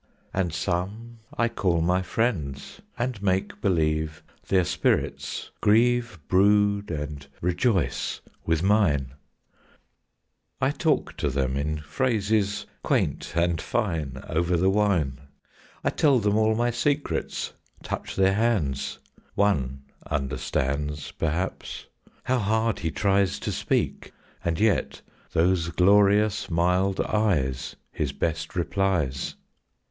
[0.33, 8.19] And some I call my friends, and make believe Their spirits grieve, Brood, and rejoice
[8.43, 9.13] with mine;
[10.59, 15.19] I talk to them in phrases quaint and fine Over the wine;
[15.83, 18.97] I tell them all my secrets; touch their hands;
[19.35, 21.85] One understands Perhaps.
[22.23, 24.13] How hard he tries To speak!
[24.43, 24.99] And yet
[25.33, 29.35] those glorious mild eyes, His best replies!